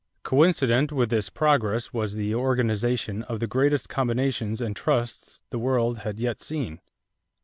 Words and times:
Coincident 0.23 0.91
with 0.91 1.11
this 1.11 1.29
progress 1.29 1.93
was 1.93 2.15
the 2.15 2.33
organization 2.33 3.21
of 3.21 3.39
the 3.39 3.45
greatest 3.45 3.87
combinations 3.87 4.59
and 4.59 4.75
trusts 4.75 5.43
the 5.51 5.59
world 5.59 5.99
had 5.99 6.19
yet 6.19 6.41
seen. 6.41 6.81